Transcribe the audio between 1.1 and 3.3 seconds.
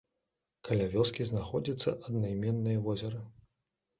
знаходзіцца аднайменнае возера.